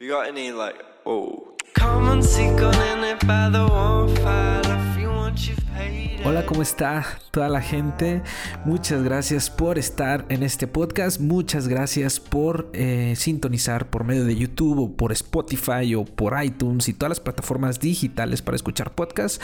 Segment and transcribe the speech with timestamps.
[0.00, 1.56] You got any like oh?
[1.74, 5.56] Come and seek on in it by the bonfire if you want you.
[6.24, 8.22] Hola, ¿cómo está toda la gente?
[8.64, 11.20] Muchas gracias por estar en este podcast.
[11.20, 16.88] Muchas gracias por eh, sintonizar por medio de YouTube o por Spotify o por iTunes
[16.88, 19.40] y todas las plataformas digitales para escuchar podcasts.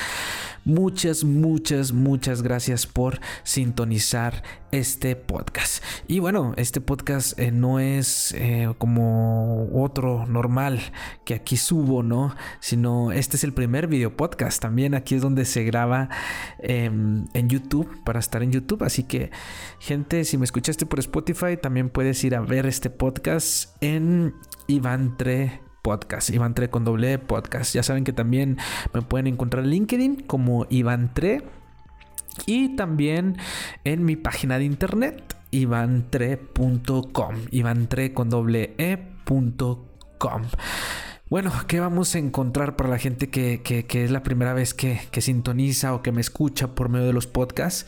[0.64, 4.42] Muchas, muchas, muchas gracias por sintonizar
[4.72, 5.82] este podcast.
[6.08, 10.80] Y bueno, este podcast eh, no es eh, como otro normal
[11.24, 12.34] que aquí subo, ¿no?
[12.60, 14.60] Sino este es el primer video podcast.
[14.60, 16.08] También aquí es donde se graba
[16.58, 18.82] em, en YouTube para estar en YouTube.
[18.84, 19.30] Así que,
[19.78, 24.34] gente, si me escuchaste por Spotify, también puedes ir a ver este podcast en
[24.66, 25.16] Iván
[25.82, 27.74] Podcast, Iván con doble e podcast.
[27.74, 28.56] Ya saben que también
[28.92, 31.42] me pueden encontrar en LinkedIn como Iván Tre
[32.46, 33.36] y también
[33.84, 40.42] en mi página de internet ivantre.com, ivantre con doble e.com.
[41.34, 45.92] Bueno, ¿qué vamos a encontrar para la gente que, es la primera vez que, sintoniza
[45.92, 47.86] o que me escucha por medio de los podcasts?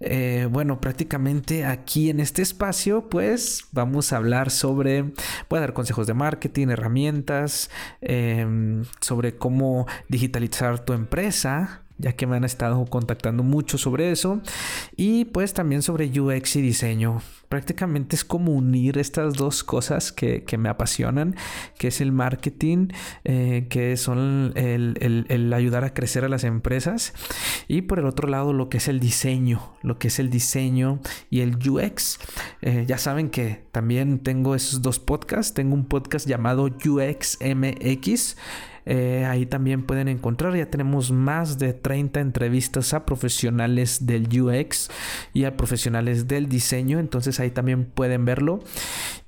[0.00, 5.12] Eh, bueno, prácticamente aquí en este espacio, pues vamos a hablar sobre,
[5.48, 12.26] voy a dar consejos de marketing, herramientas, em, sobre cómo digitalizar tu empresa, ya que
[12.26, 14.42] me han estado contactando mucho sobre eso.
[14.96, 17.22] Y pues también sobre UX y diseño.
[17.48, 21.36] Prácticamente es como unir estas dos cosas que, me apasionan,
[21.78, 22.88] que es el marketing,
[23.24, 27.14] eh, que son el, ayudar a crecer a las empresas.
[27.68, 31.00] Y por el otro lado lo que es el diseño, lo que es el diseño
[31.30, 32.18] y el UX.
[32.62, 35.54] Eh, ya saben que también tengo esos dos podcasts.
[35.54, 38.36] Tengo un podcast llamado UXMX
[38.84, 44.90] eh, ahí también pueden encontrar, ya tenemos más de 30 entrevistas a profesionales del UX
[45.32, 48.60] y a profesionales del diseño, entonces ahí también pueden verlo.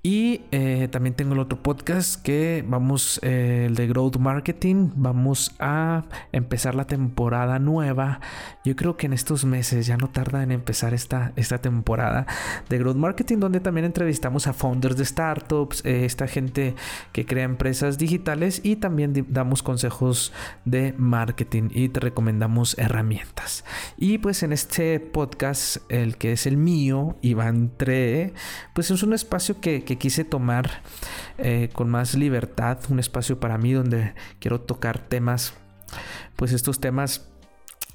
[0.07, 5.55] Y eh, también tengo el otro podcast que vamos, eh, el de Growth Marketing, vamos
[5.59, 8.21] a empezar la temporada nueva.
[8.67, 12.27] Yo creo que en estos meses ya no tarda en empezar esta, esta temporada
[12.69, 16.75] de Growth Marketing, donde también entrevistamos a founders de startups, esta gente
[17.13, 20.33] que crea empresas digitales y también damos consejos
[20.65, 23.65] de marketing y te recomendamos herramientas.
[23.97, 28.35] Y pues en este podcast, el que es el mío, Iván Tre,
[28.75, 30.83] pues es un espacio que, quise tomar
[31.39, 35.55] eh, con más libertad, un espacio para mí donde quiero tocar temas,
[36.37, 37.29] pues estos temas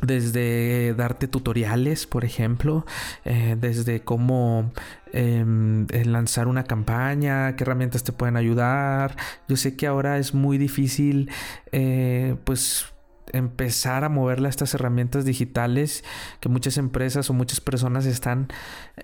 [0.01, 2.85] desde darte tutoriales, por ejemplo,
[3.25, 4.71] eh, desde cómo
[5.11, 9.15] em, eh, lanzar una campaña, qué herramientas te pueden ayudar.
[9.47, 11.29] Yo sé que ahora es muy difícil,
[11.71, 12.85] eh, pues
[13.33, 16.03] empezar a moverle a estas herramientas digitales
[16.39, 18.47] que muchas empresas o muchas personas están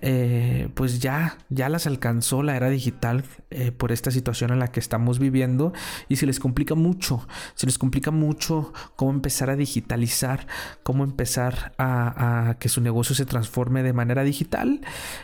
[0.00, 4.68] eh, pues ya ya las alcanzó la era digital eh, por esta situación en la
[4.68, 5.72] que estamos viviendo
[6.08, 10.46] y se les complica mucho se les complica mucho cómo empezar a digitalizar
[10.82, 14.80] cómo empezar a, que su negocio se transforme de manera digital.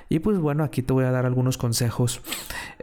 [0.08, 2.20] Y pues bueno aquí te voy a dar algunos consejos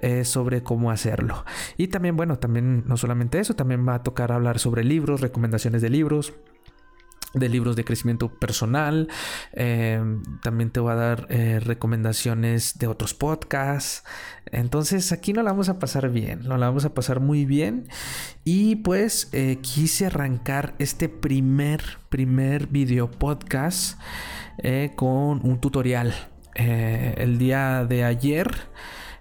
[0.02, 1.46] eh, sobre cómo hacerlo.
[1.78, 5.82] Y también bueno también no solamente eso también va a tocar hablar sobre libros recomendaciones
[5.82, 6.09] de libros
[7.34, 9.08] de libros de crecimiento personal.
[9.54, 10.02] Eh,
[10.42, 14.04] también te voy a dar eh, recomendaciones de otros podcasts.
[14.48, 17.88] Entonces aquí no la vamos a pasar bien, no la vamos a pasar muy bien.
[18.44, 24.00] Y pues eh, quise arrancar este primer, primer video podcast
[24.98, 26.14] con un tutorial.
[26.54, 28.52] el día de ayer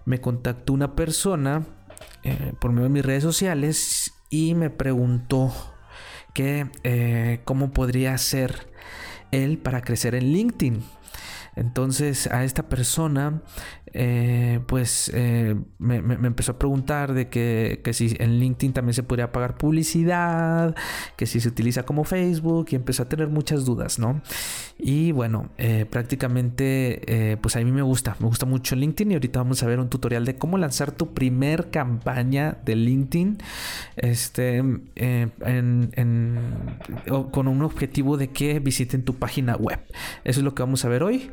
[0.05, 1.65] me contactó una persona
[2.59, 5.53] por medio de mis redes sociales y me preguntó
[6.41, 8.69] eh, cómo podría ser
[9.31, 10.83] él para crecer en LinkedIn.
[11.57, 13.43] Entonces a esta persona
[14.01, 19.33] eh, pues eh, me, empezó a preguntar de que, si en LinkedIn también se podría
[19.33, 20.77] pagar publicidad,
[21.17, 24.23] que si se utiliza como Facebook y empezó a tener muchas dudas, ¿no?
[24.79, 29.41] Y bueno, eh, prácticamente pues a mí me gusta, me gusta mucho LinkedIn y ahorita
[29.41, 33.39] vamos a ver un tutorial de cómo lanzar tu primer campaña de LinkedIn
[33.97, 34.63] este,
[37.33, 39.81] con un objetivo de que visiten tu página web.
[40.23, 41.33] Eso es lo que vamos a ver hoy.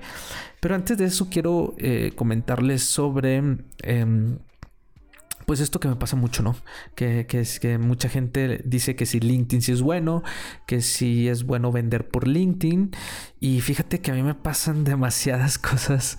[0.59, 3.57] Pero antes de eso quiero eh, comentarles sobre...
[3.83, 4.37] Em,
[5.45, 6.55] pues esto que me pasa mucho, ¿no?
[6.95, 10.23] Que, es que mucha gente dice que si LinkedIn sí es bueno,
[10.65, 12.91] que si es bueno vender por LinkedIn.
[13.39, 16.17] Y fíjate que a mí me pasan demasiadas cosas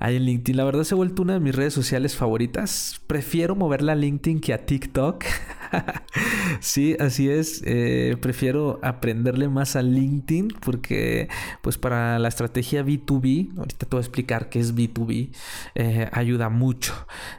[0.00, 0.56] ahí en LinkedIn.
[0.56, 3.00] La verdad se ha vuelto una de mis redes sociales favoritas.
[3.06, 5.24] Prefiero moverla a LinkedIn que a TikTok.
[6.60, 7.62] sí, así es.
[7.64, 11.28] Eh, prefiero aprenderle más a LinkedIn porque,
[11.62, 15.30] pues, para la estrategia B2B, ahorita te voy a explicar qué es B2B,
[15.74, 16.94] eh, ayuda mucho.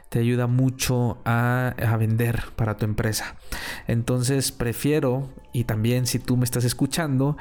[0.08, 3.36] Te ayuda mucho a, a vender para tu empresa.
[3.86, 7.36] Entonces, prefiero, y también si tú me estás escuchando,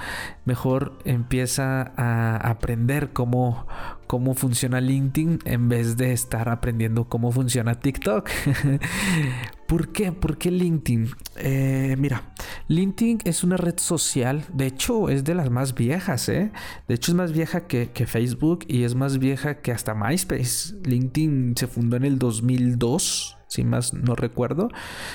[0.46, 3.68] mejor empieza a aprender cómo,
[4.08, 8.30] cómo funciona LinkedIn en vez de estar aprendiendo cómo funciona TikTok.
[9.68, 10.12] ¿Por qué?
[10.12, 11.10] ¿Por qué LinkedIn?
[11.38, 12.34] Eh, mira,
[12.68, 16.52] LinkedIn es una red social, de hecho es de las más viejas, ¿eh?
[16.88, 20.76] De hecho es más vieja que, Facebook y es más vieja que hasta MySpace.
[20.84, 24.70] LinkedIn se fundó en el 2002, si más no recuerdo.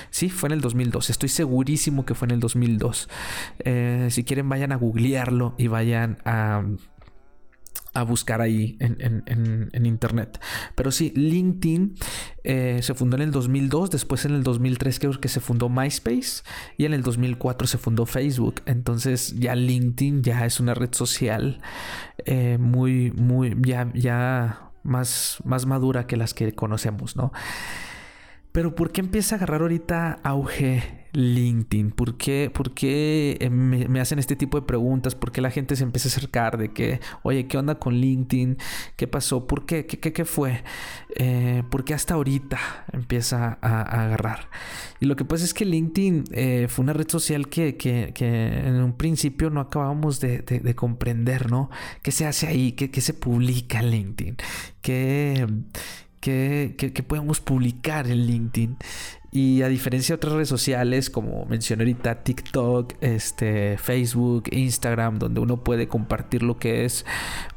[0.09, 3.07] Sí, fue en el 2002, estoy segurísimo que fue en el 2002.
[3.59, 6.63] Eh, si quieren vayan a googlearlo y vayan a
[7.93, 10.39] a buscar ahí en, internet.
[10.75, 11.95] Pero sí, LinkedIn
[12.43, 16.43] eh, se fundó en el 2002, después en el 2003 creo que se fundó MySpace
[16.77, 18.61] y en el 2004 se fundó Facebook.
[18.65, 21.59] Entonces ya LinkedIn ya es una red social
[22.25, 27.31] eh, muy, muy, ya, ya más, más madura que las que conocemos, ¿no?
[28.51, 31.91] Pero ¿por qué empieza a agarrar ahorita auge LinkedIn?
[31.91, 35.15] ¿Por qué, por qué eh, me, hacen este tipo de preguntas?
[35.15, 38.57] ¿Por qué la gente se empieza a acercar de que, oye, ¿qué onda con LinkedIn?
[38.97, 39.47] ¿Qué pasó?
[39.47, 39.85] ¿Por qué?
[39.85, 40.63] ¿Qué, fue?
[41.15, 42.59] Eh, ¿Por qué hasta ahorita
[42.91, 44.49] empieza a, agarrar?
[44.99, 48.75] Y lo que pasa es que LinkedIn eh, fue una red social que, que, en
[48.81, 51.69] un principio no acabamos de, de, comprender, ¿no?
[52.01, 52.73] ¿Qué se hace ahí?
[52.73, 54.35] ¿Qué, se publica LinkedIn?
[54.81, 55.47] ¿Qué,
[56.21, 58.77] qué, qué podemos publicar en LinkedIn?
[59.33, 65.39] Y a diferencia de otras redes sociales, como mencioné ahorita, TikTok, este, Facebook, Instagram, donde
[65.39, 67.05] uno puede compartir lo que es,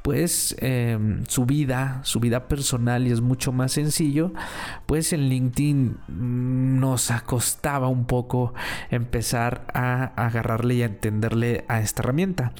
[0.02, 4.32] pues, em, su vida, su vida personal y es mucho más sencillo,
[4.87, 8.55] pues en LinkedIn mm, nos acostaba un poco
[8.90, 12.52] empezar a agarrarle y a entenderle a esta herramienta.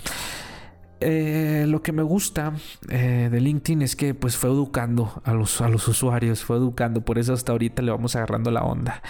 [1.07, 2.55] Eh, lo que me gusta
[2.89, 7.03] eh, de LinkedIn es que pues fue educando a los, a los usuarios, fue educando,
[7.03, 9.03] por eso hasta ahorita le vamos agarrando la onda.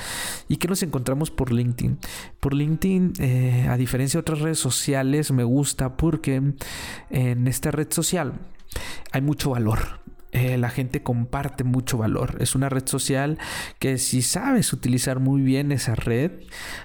[0.49, 1.99] ¿Y qué nos encontramos por LinkedIn?
[2.41, 6.43] Por LinkedIn, eh, a diferencia de otras redes sociales, me gusta porque
[7.11, 8.41] en esta red social
[9.13, 10.01] hay mucho valor.
[10.33, 12.39] la gente comparte mucho valor.
[12.41, 13.39] Es una red social
[13.79, 16.33] que si sabes utilizar muy bien esa red,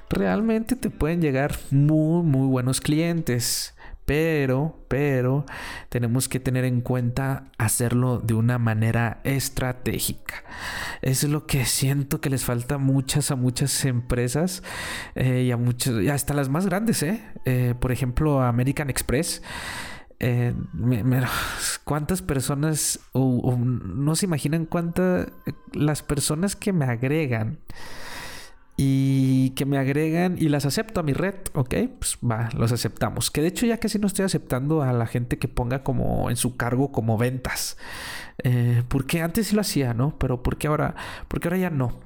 [0.08, 3.74] realmente te pueden llegar muy, muy buenos clientes.
[4.10, 5.46] Pero, pero,
[5.90, 10.44] tenemos que tener en cuenta hacerlo de una manera estratégica.
[11.04, 14.64] Eso es lo que siento que les falta muchas a muchas empresas
[15.14, 17.22] eh, y a muchas, y hasta las más grandes, ¿eh?
[17.46, 19.44] eh por ejemplo, American Express.
[20.20, 20.56] Eh,
[21.84, 25.28] cuántas personas o, no se imaginan cuántas
[25.72, 27.60] las personas que me agregan
[28.82, 31.76] y que me agregan y las acepto a mi red, ¿ok?
[32.00, 33.30] Pues va, los aceptamos.
[33.30, 36.38] Que de hecho ya casi no estoy aceptando a la gente que ponga como en
[36.38, 37.76] su cargo como ventas.
[38.42, 40.18] Eh, porque antes sí lo hacía, ¿no?
[40.18, 40.96] Pero ¿por qué ahora,
[41.28, 42.00] porque ahora ya no?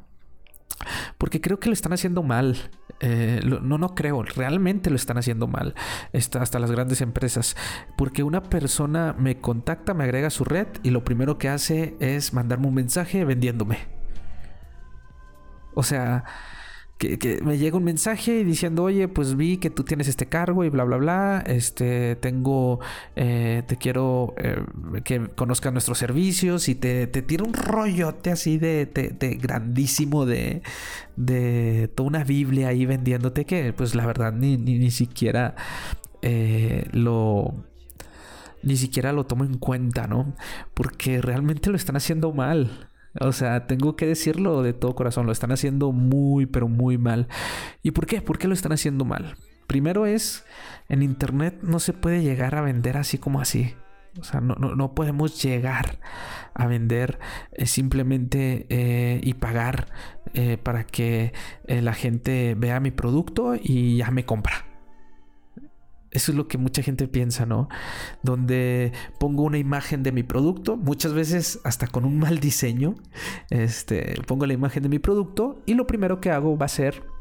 [1.20, 2.58] Porque creo que lo están haciendo mal.
[3.02, 5.76] Eh, no, no creo, realmente lo están haciendo mal.
[6.12, 7.56] Está hasta las grandes empresas.
[7.96, 11.96] Porque una persona me contacta, me agrega a su red y lo primero que hace
[12.00, 13.78] es mandarme un mensaje vendiéndome.
[15.76, 16.24] O sea,
[17.18, 20.70] que, me llega un mensaje diciendo, oye, pues vi que tú tienes este cargo y
[20.70, 22.80] bla, bla, bla, este, tengo,
[23.16, 24.64] eh, te quiero eh,
[25.04, 30.62] que conozcas nuestros servicios y te, te tira un rollote así de, de, grandísimo de,
[31.16, 35.56] de toda una Biblia ahí vendiéndote que pues la verdad ni, ni, ni siquiera
[36.22, 37.54] eh, lo
[38.64, 40.34] ni siquiera lo tomo en cuenta, ¿no?
[40.74, 42.90] Porque realmente lo están haciendo mal.
[43.20, 47.28] O sea, tengo que decirlo de todo corazón, lo están haciendo muy, pero muy mal.
[47.82, 48.22] ¿Y por qué?
[48.22, 49.36] ¿Por qué lo están haciendo mal?
[49.68, 50.46] Primero es,
[50.90, 53.76] en Internet no se puede llegar a vender así como así.
[54.20, 55.98] O sea, no, podemos llegar
[56.54, 57.18] a vender
[57.52, 59.88] eh, simplemente eh, y pagar
[60.36, 61.34] eh, para que
[61.66, 64.73] la gente vea mi producto y ya me compra.
[66.14, 67.70] Eso es lo que mucha gente piensa, ¿no?
[68.22, 72.96] Donde pongo una imagen de mi producto, muchas veces hasta con un mal diseño,
[73.50, 77.13] este, pongo la imagen de mi producto y lo primero que hago va a ser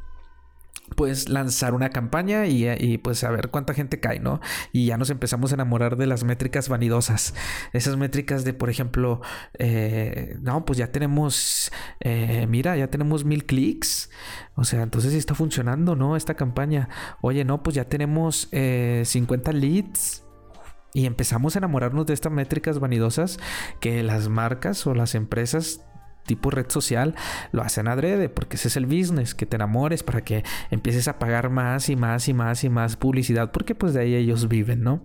[0.95, 4.41] pues lanzar una campaña y, pues a ver cuánta gente cae, ¿no?
[4.73, 7.35] Y ya nos empezamos a enamorar de las métricas vanidosas.
[7.73, 9.21] Esas métricas de, por ejemplo,
[9.59, 14.11] eh, no, pues ya tenemos, eh, mira, ya tenemos mil clics.
[14.55, 16.17] O sea, entonces está funcionando, ¿no?
[16.17, 16.89] Esta campaña.
[17.21, 20.25] Oye, no, pues ya tenemos 50 eh, leads.
[20.95, 23.39] Y empezamos a enamorarnos de estas métricas vanidosas
[23.81, 25.81] que las marcas o las empresas
[26.25, 27.15] tipo red social,
[27.53, 31.19] lo hacen adrede, porque ese es el business, que te enamores para que empieces a
[31.19, 34.83] pagar más y más y más y más publicidad, porque pues de ahí ellos viven,
[34.83, 35.03] ¿no?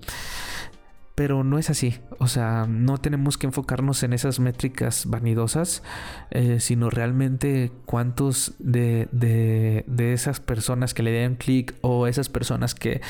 [1.17, 1.95] Pero no es así.
[2.19, 5.81] O sea, no tenemos que enfocarnos en esas métricas vanidosas,
[6.29, 12.75] eh, sino realmente cuántos de, de, esas personas que le den clic o esas personas
[12.75, 13.01] que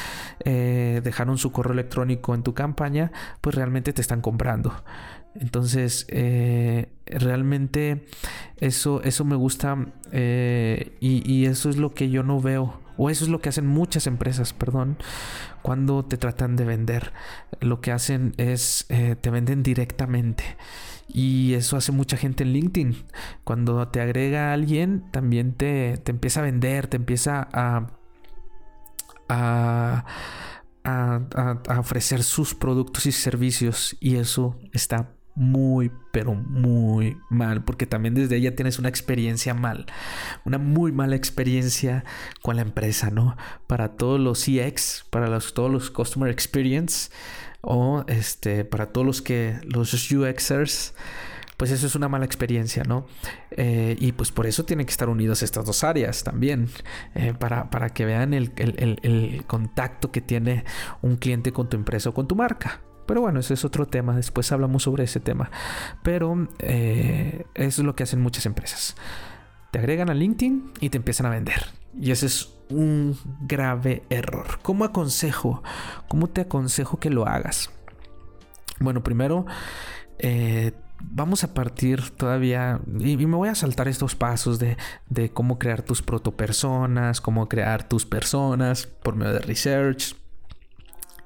[0.46, 3.12] eh, dejaron su correo electrónico en tu campaña,
[3.42, 4.74] pues realmente te están comprando.
[5.36, 8.06] Entonces, eh, realmente
[8.56, 13.26] eso, eso me gusta y, y eso es lo que yo no veo o eso
[13.26, 14.98] es lo que hacen muchas empresas, perdón,
[15.62, 17.14] cuando te tratan de vender.
[17.60, 20.44] Lo que hacen es, eh, te venden directamente.
[21.08, 23.06] Y eso hace mucha gente en LinkedIn.
[23.44, 27.88] Cuando te agrega alguien, también te, te empieza a vender, te empieza a,
[29.30, 30.06] a,
[30.84, 31.22] a,
[31.68, 33.96] a ofrecer sus productos y servicios.
[34.00, 39.86] Y eso está muy, pero muy mal, porque también desde ella tienes una experiencia mal,
[40.46, 42.04] una muy mala experiencia
[42.42, 43.38] con la empresa, ¿no?
[43.68, 47.12] Para todos los CX, para los, todos los Customer Experience
[47.62, 50.96] o este, para todos los que, los UXers,
[51.56, 53.06] pues eso es una mala experiencia, ¿no?
[53.52, 56.68] Eh, y pues por eso tienen que estar unidas estas dos áreas también,
[57.14, 60.66] eh, para, para, que vean el, el contacto que tiene
[61.04, 62.82] un cliente con tu empresa o con tu marca.
[63.08, 64.16] Pero bueno, ese es otro tema.
[64.16, 65.50] Después hablamos sobre ese tema.
[66.04, 68.96] Pero eh, es lo que hacen muchas empresas.
[69.72, 71.66] Te agregan a LinkedIn y te empiezan a vender.
[72.00, 74.60] Y ese es un grave error.
[74.62, 75.64] ¿Cómo aconsejo?
[76.08, 77.72] ¿Cómo te aconsejo que lo hagas?
[78.80, 79.46] Bueno, primero,
[80.20, 84.78] eh, vamos a partir todavía, y, me voy a saltar estos pasos de,
[85.10, 90.16] de cómo crear tus protopersonas, cómo crear tus personas por medio de research,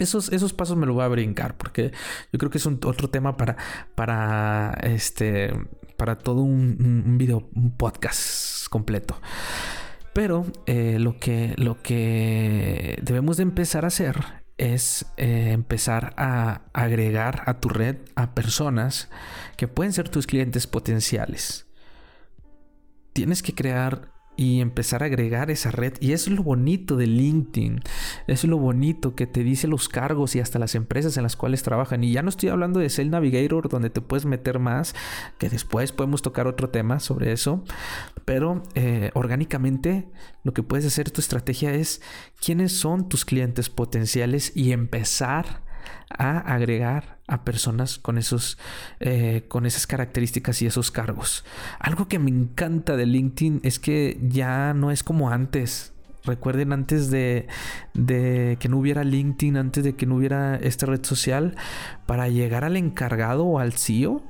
[0.01, 1.91] esos, esos pasos me lo voy a brincar porque
[2.31, 3.57] yo creo que es otro tema para,
[3.95, 5.53] para, este,
[5.97, 9.19] para todo un, video, un podcast completo.
[10.13, 14.17] Pero eh, lo, que, lo que debemos de empezar a hacer
[14.57, 19.09] es eh, empezar a agregar a tu red a personas
[19.57, 21.65] que pueden ser tus clientes potenciales.
[23.13, 25.93] Tienes que crear y empezar a agregar esa red.
[25.99, 27.81] Y eso es lo bonito de LinkedIn.
[28.25, 31.61] es lo bonito que te dice los cargos y hasta las empresas en las cuales
[31.61, 32.03] trabajan.
[32.03, 34.95] Y ya no estoy hablando de Cell Navigator, donde te puedes meter más,
[35.37, 37.63] que después podemos tocar otro tema sobre eso.
[38.25, 40.07] Pero eh, orgánicamente
[40.43, 42.01] lo que puedes hacer, tu estrategia es
[42.43, 45.61] quiénes son tus clientes potenciales y empezar
[46.09, 48.57] a agregar a personas con esos
[48.99, 51.45] eh, con esas características y esos cargos.
[51.79, 55.93] Algo que me encanta de LinkedIn es que ya no es como antes.
[56.23, 57.47] Recuerden antes de,
[57.95, 61.55] de, que no hubiera LinkedIn, antes de que no hubiera esta red social,
[62.05, 64.21] para llegar al encargado o al CEO,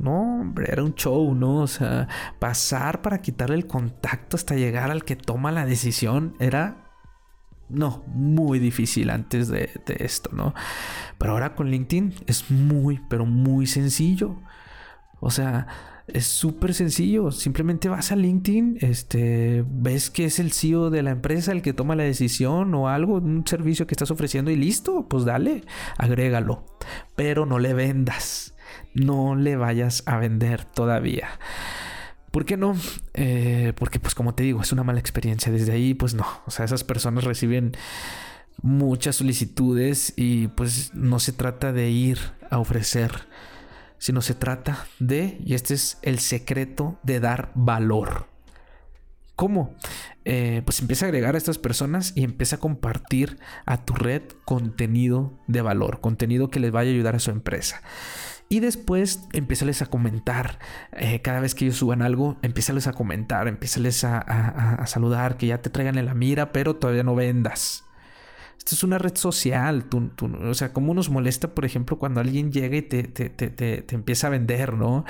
[0.00, 1.56] no, hombre, era un show, ¿no?
[1.56, 6.79] O sea, pasar para quitarle el contacto hasta llegar al que toma la decisión era
[7.70, 10.54] no, muy difícil antes de, esto, ¿no?
[11.18, 14.36] Pero ahora con LinkedIn es muy, pero muy sencillo.
[15.20, 15.66] O sea,
[16.08, 17.30] es súper sencillo.
[17.30, 21.72] Simplemente vas a LinkedIn, este, ves que es el CEO de la empresa el que
[21.72, 25.64] toma la decisión o algo, un servicio que estás ofreciendo y listo, pues dale,
[25.98, 26.64] agrégalo.
[27.16, 28.54] Pero no le vendas.
[28.94, 31.28] No le vayas a vender todavía.
[32.30, 32.76] ¿Por qué no?
[33.14, 35.50] Eh, porque pues como te digo, es una mala experiencia.
[35.50, 36.26] Desde ahí pues no.
[36.46, 37.72] O sea, esas personas reciben
[38.62, 42.18] muchas solicitudes y pues no se trata de ir
[42.50, 43.12] a ofrecer,
[43.98, 48.26] sino se trata de, y este es el secreto de dar valor.
[49.36, 49.74] ¿Cómo?
[50.26, 54.22] Eh, pues empieza a agregar a estas personas y empieza a compartir a tu red
[54.44, 57.80] contenido de valor, contenido que les vaya a ayudar a su empresa.
[58.52, 60.58] Y después empiezales a comentar.
[60.90, 65.46] Eh, cada vez que ellos suban algo, empiezales a comentar, empiezales a, a, saludar, que
[65.46, 67.84] ya te traigan en la mira, pero todavía no vendas.
[68.58, 69.86] Esto es una red social.
[70.42, 73.94] o sea, cómo nos molesta, por ejemplo, cuando alguien llega y te, te, te, te,
[73.94, 75.04] empieza a vender, ¿no?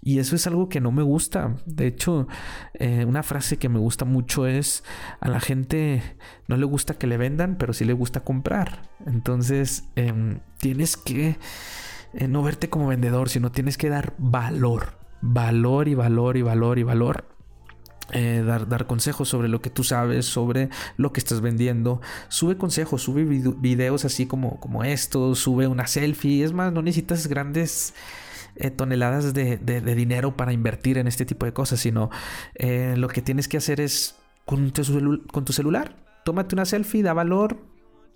[0.00, 1.56] Y eso es algo que no me gusta.
[1.66, 2.26] De hecho,
[2.72, 4.82] eh, una frase que me gusta mucho es,
[5.20, 6.02] a la gente
[6.48, 8.88] no le gusta que le vendan, pero sí le gusta comprar.
[9.04, 11.36] Entonces, em, tienes que
[12.14, 16.78] eh, no verte como vendedor, sino tienes que dar valor, valor y valor y valor
[16.78, 17.24] y valor.
[18.12, 22.00] Eh, dar, dar, consejos sobre lo que tú sabes, sobre lo que estás vendiendo.
[22.28, 26.42] Sube consejos, sube videos así como, como estos, sube una selfie.
[26.42, 27.94] Es más, no necesitas grandes
[28.56, 29.58] eh, toneladas de,
[29.94, 32.08] dinero para invertir en este tipo de cosas, sino
[32.58, 35.94] lo que tienes que hacer es con tu, con tu celular.
[36.24, 37.58] Tómate una selfie, da valor,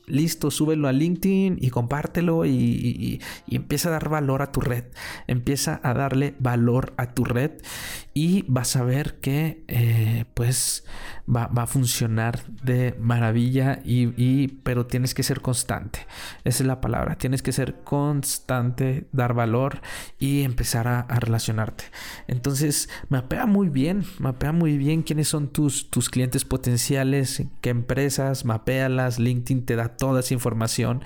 [0.07, 4.85] listo, súbelo a LinkedIn y compártelo y, empieza a dar valor a tu red.
[5.27, 7.53] Empieza a darle valor a tu red
[8.15, 10.85] y vas a ver que eh, pues
[11.29, 16.07] va, a funcionar de maravilla y, pero tienes que ser constante.
[16.45, 17.17] Esa es la palabra.
[17.17, 19.81] Tienes que ser constante, dar valor
[20.19, 21.85] y empezar a, relacionarte.
[22.27, 28.45] Entonces, mapea muy bien, mapea muy bien quiénes son tus, tus clientes potenciales, qué empresas,
[28.45, 31.03] mapealas, LinkedIn te da toda esa información.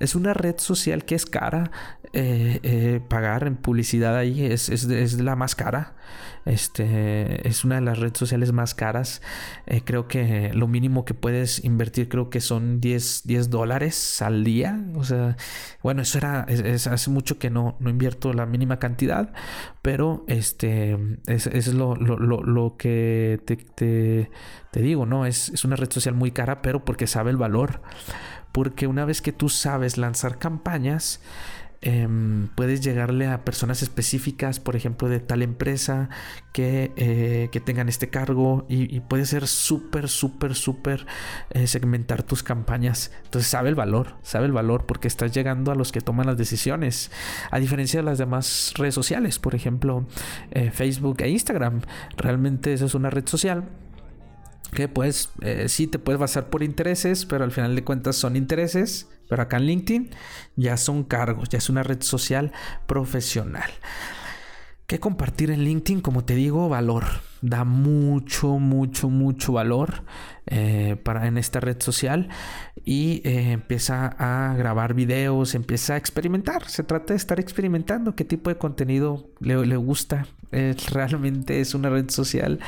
[0.00, 1.70] Es una red social que es cara.
[2.14, 5.94] Eh, eh, pagar en publicidad ahí es, es, la más cara.
[6.44, 9.20] Este es una de las redes sociales más caras.
[9.66, 14.44] Eh, creo que lo mínimo que puedes invertir, creo que son 10, 10 dólares al
[14.44, 14.82] día.
[14.94, 15.36] O sea,
[15.82, 16.46] bueno, eso era.
[16.48, 19.32] hace mucho que no, no invierto la mínima cantidad.
[19.82, 24.30] Pero este es, es lo, lo, lo, que te, te,
[24.70, 25.26] te, digo, ¿no?
[25.26, 27.82] Es, es una red social muy cara, pero porque sabe el valor.
[28.52, 31.20] Porque una vez que tú sabes lanzar campañas,
[31.80, 36.08] Em, puedes llegarle a personas específicas, por ejemplo, de tal empresa
[36.52, 41.06] que, eh, que tengan este cargo y, puede ser súper, súper, súper
[41.50, 43.12] eh, segmentar tus campañas.
[43.24, 46.36] Entonces sabe el valor, sabe el valor porque estás llegando a los que toman las
[46.36, 47.12] decisiones.
[47.50, 50.06] A diferencia de las demás redes sociales, por ejemplo,
[50.50, 51.82] eh, Facebook e Instagram.
[52.16, 53.68] Realmente esa es una red social
[54.72, 55.30] que pues
[55.66, 59.58] sí te puedes basar por intereses, pero al final de cuentas son intereses pero acá
[59.58, 60.10] en LinkedIn
[60.56, 62.52] ya son cargos, ya es una red social
[62.86, 63.70] profesional.
[64.86, 66.00] ¿Qué compartir en LinkedIn?
[66.00, 67.04] Como te digo, valor.
[67.42, 70.02] Da mucho, mucho, mucho valor
[70.46, 72.28] eh, para, en esta red social
[72.84, 76.66] y eh, empieza a grabar videos, empieza a experimentar.
[76.68, 80.26] Se trata de estar experimentando qué tipo de contenido le gusta,
[80.92, 82.60] realmente es una red social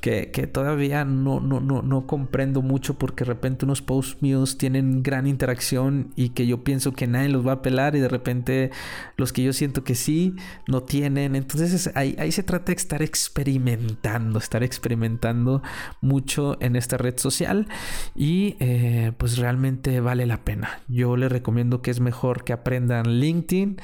[0.00, 5.28] que, todavía no, no, no, comprendo mucho porque de repente unos posts míos tienen gran
[5.28, 8.72] interacción y que yo pienso que nadie los va a pelar y de repente
[9.16, 10.34] los que yo siento que sí
[10.66, 11.36] no tienen.
[11.36, 15.62] Entonces ahí, ahí se trata de estar experimentando, estar experimentando
[16.00, 17.68] mucho en esta red social
[18.16, 20.80] y eh, pues realmente vale la pena.
[20.88, 23.76] Yo les recomiendo que es mejor que aprendan LinkedIn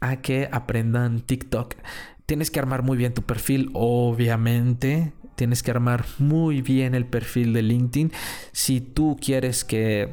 [0.00, 1.74] a que aprendan TikTok.
[2.28, 5.14] Tienes que armar muy bien tu perfil, obviamente.
[5.34, 8.12] Tienes que armar muy bien el perfil de LinkedIn.
[8.52, 10.10] Si tú quieres que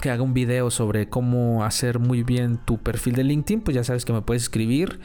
[0.00, 3.84] que haga un video sobre cómo hacer muy bien tu perfil de LinkedIn, pues ya
[3.84, 5.00] sabes que me puedes escribir,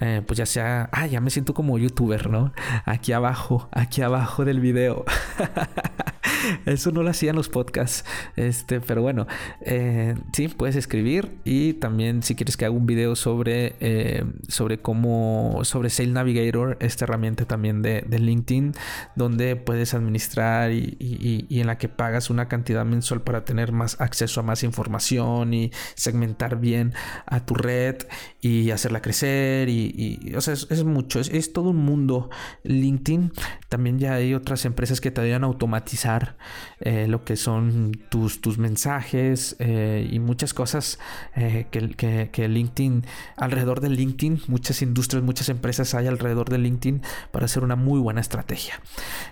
[0.00, 2.52] eh, pues ya sea, ah, ya me siento como youtuber, ¿no?
[2.84, 5.04] Aquí abajo, aquí abajo del video.
[6.66, 8.04] Eso no lo hacían los podcasts.
[8.36, 9.26] Este, pero bueno,
[9.60, 11.30] eh, sí, puedes escribir.
[11.44, 16.76] Y también si quieres que haga un video sobre, eh, sobre cómo, sobre Sale Navigator,
[16.80, 18.72] esta herramienta también de, LinkedIn,
[19.16, 24.23] donde puedes administrar y, en la que pagas una cantidad mensual para tener más acceso
[24.24, 26.94] a más información y segmentar bien
[27.26, 27.96] a tu red
[28.40, 29.68] y hacerla crecer.
[29.68, 32.30] Y, o sea, es, mucho, es, todo un mundo.
[32.62, 33.32] LinkedIn
[33.68, 36.36] también ya hay otras empresas que te ayudan a automatizar
[36.80, 40.98] eh, lo que son tus, tus mensajes eh, y muchas cosas
[41.34, 43.04] eh, que, que, LinkedIn,
[43.36, 48.00] alrededor de LinkedIn, muchas industrias, muchas empresas hay alrededor de LinkedIn para hacer una muy
[48.00, 48.80] buena estrategia.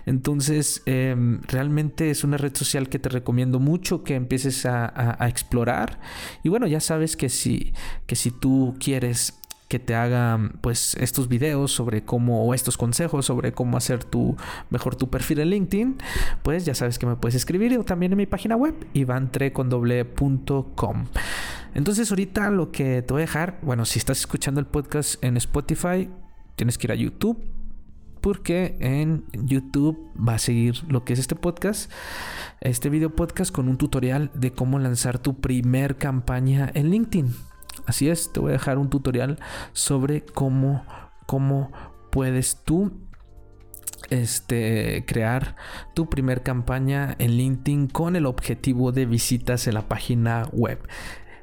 [0.05, 5.27] Entonces, em, realmente es una red social que te recomiendo mucho que empieces a, a,
[5.27, 5.99] explorar.
[6.43, 7.73] Y bueno, ya sabes que si,
[8.05, 13.25] que si tú quieres que te haga pues estos videos sobre cómo o estos consejos
[13.25, 14.37] sobre cómo hacer tu
[14.69, 15.97] mejor tu perfil en LinkedIn,
[16.43, 21.05] pues ya sabes que me puedes escribir también en mi página web ivantrecondoble.com.
[21.73, 25.37] Entonces ahorita lo que te voy a dejar, bueno, si estás escuchando el podcast en
[25.37, 26.07] Spotify,
[26.55, 27.62] tienes que ir a YouTube
[28.23, 31.91] porque en YouTube va a seguir lo que es este podcast,
[32.61, 37.35] este video podcast con un tutorial de cómo lanzar tu primer campaña en LinkedIn.
[37.85, 39.39] Así es, te voy a dejar un tutorial
[39.73, 40.85] sobre cómo,
[41.25, 41.73] cómo
[42.11, 42.93] puedes tú
[44.09, 45.57] este, crear
[45.93, 50.79] tu primer campaña en LinkedIn con el objetivo de visitas en la página web.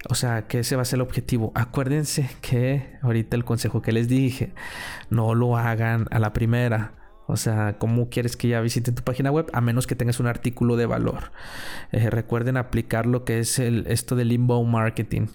[0.09, 1.53] O sea, que ese va a ser el objetivo.
[1.55, 4.53] Acuérdense que ahorita el consejo que les dije,
[5.11, 6.95] no lo hagan a la primera.
[7.27, 9.49] O sea, ¿cómo quieres que ya visiten tu página web?
[9.53, 11.31] A menos que tengas un artículo de valor.
[11.93, 15.29] Eh, recuerden aplicar lo que es el, esto del inbound marketing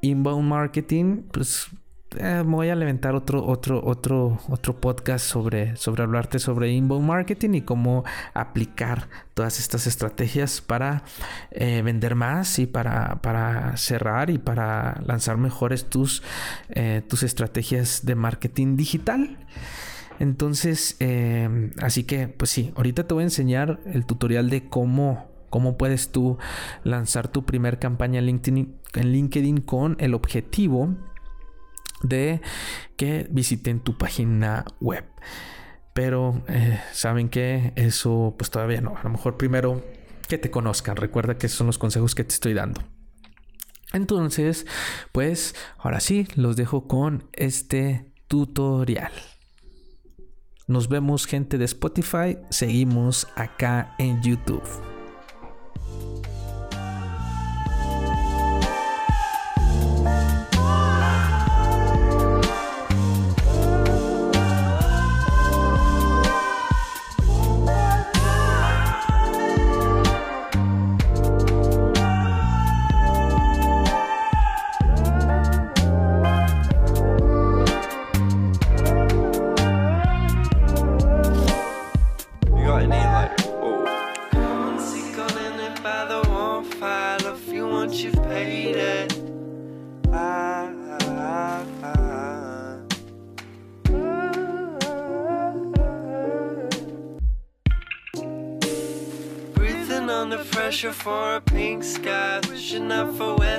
[0.00, 1.68] inbound marketing, pues
[2.16, 7.54] eh, voy a levantar otro, otro, otro, otro podcast sobre, sobre hablarte sobre inbound marketing
[7.54, 11.02] y cómo aplicar todas estas estrategias para
[11.50, 16.22] eh, vender más y para, para, cerrar y para lanzar mejores tus,
[16.70, 19.36] eh, tus estrategias de marketing digital.
[20.18, 20.96] Entonces,
[21.80, 26.10] así que, pues sí, ahorita te voy a enseñar el tutorial de cómo ¿Cómo puedes
[26.10, 26.36] tú
[26.84, 30.94] lanzar tu primer campaña LinkedIn, en LinkedIn con el objetivo
[32.02, 32.40] de
[32.96, 35.04] que visiten tu página web?
[35.94, 38.96] Pero eh, saben que eso pues todavía no.
[38.96, 39.84] A lo mejor primero
[40.28, 40.96] que te conozcan.
[40.96, 42.82] Recuerda que esos son los consejos que te estoy dando.
[43.92, 44.66] Entonces,
[45.12, 49.12] pues ahora sí, los dejo con este tutorial.
[50.66, 54.62] Nos vemos gente de Spotify, seguimos acá en YouTube.
[101.08, 103.36] For a pink sky, wishing out for.
[103.40, 103.57] Ah,